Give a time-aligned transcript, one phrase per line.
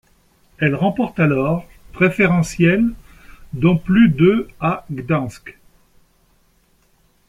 [0.57, 1.63] Elle remporte alors
[1.93, 2.89] préférentiels,
[3.53, 5.59] dont plus de à Gdańsk.